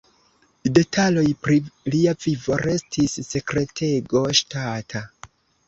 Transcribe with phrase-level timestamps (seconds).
[0.77, 1.57] Detaloj pri
[1.97, 5.07] lia vivo restis sekretego ŝtata.